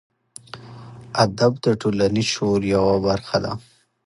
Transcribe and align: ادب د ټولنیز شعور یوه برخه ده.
ادب 1.25 1.51
د 1.63 1.65
ټولنیز 1.81 2.27
شعور 2.33 2.61
یوه 2.75 2.95
برخه 3.07 3.37
ده. 3.43 3.53